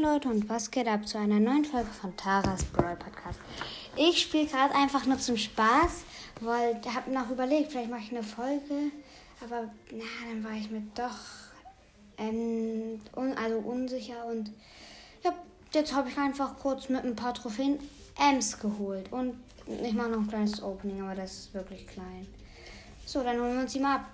Leute 0.00 0.28
und 0.28 0.48
was 0.48 0.70
geht 0.70 0.88
ab 0.88 1.06
zu 1.06 1.18
einer 1.18 1.38
neuen 1.38 1.64
Folge 1.64 1.90
von 1.90 2.16
Taras 2.16 2.64
Brawl 2.64 2.96
Podcast. 2.96 3.38
Ich 3.96 4.22
spiele 4.22 4.46
gerade 4.46 4.74
einfach 4.74 5.04
nur 5.04 5.18
zum 5.18 5.36
Spaß, 5.36 6.04
weil 6.40 6.80
ich 6.82 6.94
habe 6.94 7.10
noch 7.10 7.28
überlegt, 7.28 7.70
vielleicht 7.70 7.90
mache 7.90 8.04
ich 8.04 8.10
eine 8.10 8.22
Folge, 8.22 8.92
aber 9.42 9.68
na, 9.92 10.04
dann 10.30 10.42
war 10.42 10.52
ich 10.52 10.70
mir 10.70 10.82
doch 10.94 11.18
ähm, 12.16 12.98
un, 13.14 13.34
also 13.36 13.58
unsicher 13.58 14.24
und 14.24 14.50
ja, 15.22 15.34
jetzt 15.74 15.94
habe 15.94 16.08
ich 16.08 16.16
einfach 16.16 16.56
kurz 16.58 16.88
mit 16.88 17.04
ein 17.04 17.14
paar 17.14 17.34
Trophäen 17.34 17.78
Ems 18.18 18.58
geholt 18.58 19.12
und 19.12 19.34
ich 19.66 19.92
mache 19.92 20.08
noch 20.08 20.20
ein 20.20 20.28
kleines 20.28 20.62
Opening, 20.62 21.02
aber 21.02 21.14
das 21.14 21.32
ist 21.32 21.54
wirklich 21.54 21.86
klein. 21.86 22.26
So, 23.04 23.22
dann 23.22 23.38
holen 23.38 23.54
wir 23.54 23.60
uns 23.62 23.72
die 23.74 23.80
mal 23.80 23.96
ab. 23.96 24.06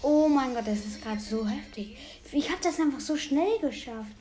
Oh 0.00 0.26
mein 0.26 0.54
Gott, 0.54 0.66
das 0.66 0.78
ist 0.78 1.02
gerade 1.02 1.20
so 1.20 1.46
heftig. 1.46 1.98
Ich 2.32 2.48
habe 2.48 2.62
das 2.62 2.80
einfach 2.80 3.00
so 3.00 3.14
schnell 3.14 3.58
geschafft. 3.60 4.12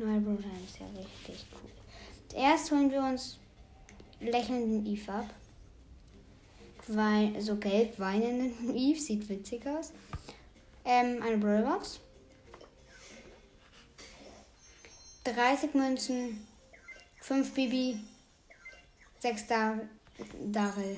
Neue 0.00 0.20
Bruder 0.20 0.48
ist 0.64 0.78
ja 0.78 0.86
richtig 0.96 1.44
cool. 1.52 1.70
Zuerst 2.28 2.70
holen 2.70 2.90
wir 2.90 3.02
uns 3.02 3.38
lächelnden 4.20 4.86
Eve 4.86 5.12
ab. 5.12 5.26
Wein, 6.86 7.40
so 7.40 7.56
gelb 7.56 7.98
weinenden 7.98 8.74
Eve, 8.76 8.98
sieht 8.98 9.28
witzig 9.28 9.66
aus. 9.66 9.92
Ähm, 10.84 11.22
eine 11.22 11.36
Brawlbox. 11.36 12.00
30 15.24 15.74
Münzen, 15.74 16.46
5 17.20 17.52
Bibi, 17.52 18.00
6 19.18 19.46
Dar 19.48 19.80
Daryl. 20.50 20.96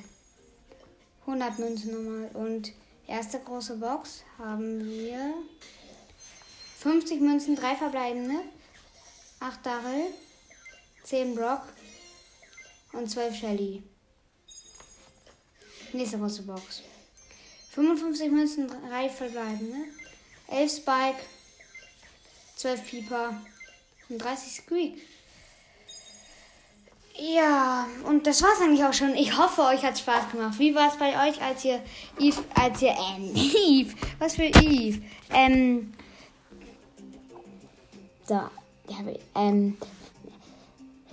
100 1.26 1.58
Münzen 1.58 1.90
nochmal 1.90 2.30
und 2.34 2.72
Erste 3.06 3.40
große 3.40 3.76
Box 3.76 4.22
haben 4.38 4.88
wir 4.88 5.34
50 6.78 7.20
Münzen, 7.20 7.56
3 7.56 7.74
verbleibende, 7.76 8.36
8 9.42 9.66
Daryl, 9.66 10.06
10 11.02 11.34
Brock 11.34 11.62
und 12.92 13.10
12 13.10 13.36
Shelly. 13.36 13.82
Nächste 15.92 16.18
große 16.18 16.42
Box. 16.42 16.82
55 17.70 18.30
Münzen, 18.30 18.68
3 18.68 19.08
verbleibende, 19.08 19.78
11 20.48 20.76
Spike, 20.76 21.18
12 22.56 22.86
Pieper 22.86 23.42
und 24.08 24.18
30 24.18 24.52
Squeak. 24.52 25.02
Ja, 27.14 27.86
und 28.04 28.26
das 28.26 28.42
war's 28.42 28.60
eigentlich 28.60 28.84
auch 28.84 28.92
schon. 28.92 29.14
Ich 29.14 29.36
hoffe, 29.36 29.62
euch 29.62 29.82
hat 29.82 29.98
Spaß 29.98 30.30
gemacht. 30.30 30.58
Wie 30.58 30.74
war 30.74 30.88
es 30.88 30.96
bei 30.96 31.28
euch, 31.28 31.42
als 31.42 31.64
ihr 31.64 31.82
Eve, 32.18 32.42
als 32.54 32.80
ihr, 32.80 32.90
ähm, 32.90 33.34
Eve, 33.34 33.94
was 34.18 34.36
für 34.36 34.44
Eve? 34.44 35.02
Ähm, 35.30 35.92
so, 38.88 38.94
ähm, 39.34 39.76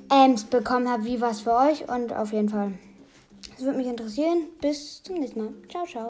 Ems 0.09 0.43
bekommen 0.45 0.89
habt, 0.89 1.05
wie 1.05 1.21
war 1.21 1.31
es 1.31 1.41
für 1.41 1.55
euch? 1.55 1.87
Und 1.87 2.13
auf 2.13 2.33
jeden 2.33 2.49
Fall, 2.49 2.73
es 3.57 3.63
würde 3.63 3.77
mich 3.77 3.87
interessieren. 3.87 4.47
Bis 4.61 5.03
zum 5.03 5.19
nächsten 5.19 5.39
Mal. 5.39 5.53
Ciao, 5.69 5.85
ciao. 5.85 6.07